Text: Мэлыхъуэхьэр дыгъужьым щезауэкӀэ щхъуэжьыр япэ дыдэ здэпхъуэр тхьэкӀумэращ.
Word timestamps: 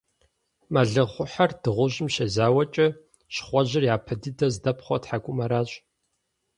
Мэлыхъуэхьэр 0.73 1.51
дыгъужьым 1.61 2.07
щезауэкӀэ 2.13 2.87
щхъуэжьыр 3.33 3.83
япэ 3.95 4.13
дыдэ 4.21 4.47
здэпхъуэр 4.53 4.99
тхьэкӀумэращ. 5.01 5.69